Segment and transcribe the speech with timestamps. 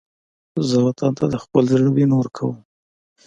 [0.67, 2.55] زه وطن ته د خپل زړه وینه ورکوم